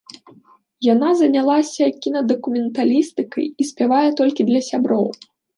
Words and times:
Яна 0.93 1.09
занялася 1.19 1.91
кінадакументалістыкай 2.07 3.45
і 3.61 3.69
спявае 3.71 4.03
толькі 4.23 4.49
для 4.53 4.61
сяброў. 4.71 5.07